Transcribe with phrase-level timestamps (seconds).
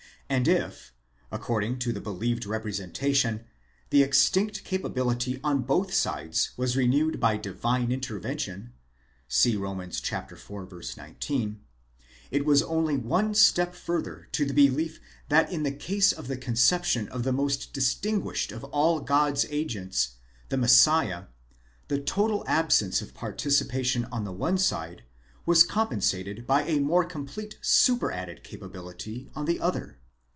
[0.31, 0.93] And if,
[1.29, 3.43] according to the believed representation,
[3.89, 8.71] the extinct capability on both sides was renewed by divine 'intervention
[9.57, 9.81] (Rom.
[9.81, 10.97] iv.
[10.97, 11.59] 19),
[12.31, 16.37] it was only one step further to the belief that in the case of the
[16.37, 20.11] conception of the most distinguished of all God's agents,
[20.47, 21.25] the Messiah,
[21.89, 25.03] the total absence of participation on the one side
[25.45, 29.97] was compensated by a more complete superadded capability on the other.